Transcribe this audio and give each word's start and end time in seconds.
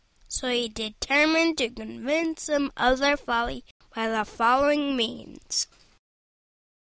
So 0.27 0.49
he 0.49 0.67
determined 0.67 1.59
to 1.59 1.69
convince 1.69 2.47
them 2.47 2.73
of 2.75 2.97
their 2.97 3.15
folly 3.15 3.63
by 3.93 4.09
the 4.09 4.25
following 4.25 4.95
means. 4.95 5.67